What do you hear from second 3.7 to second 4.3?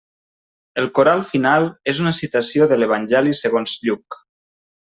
Lluc.